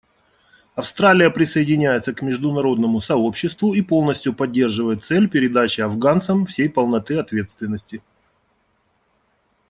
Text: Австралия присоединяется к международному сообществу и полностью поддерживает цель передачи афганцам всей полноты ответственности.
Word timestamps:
Австралия 0.73 1.29
присоединяется 1.29 2.11
к 2.11 2.23
международному 2.23 2.99
сообществу 3.01 3.75
и 3.75 3.83
полностью 3.83 4.33
поддерживает 4.33 5.03
цель 5.05 5.29
передачи 5.29 5.79
афганцам 5.81 6.47
всей 6.47 6.69
полноты 6.69 7.19
ответственности. 7.19 8.01